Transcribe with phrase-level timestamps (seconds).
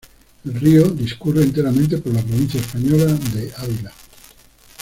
[0.45, 3.91] El río discurre enteramente por la provincia española de Ávila.